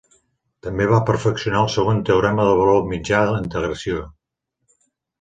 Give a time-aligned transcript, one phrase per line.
[0.67, 4.05] També va perfeccionar el segon teorema de valor mitjà de la integració.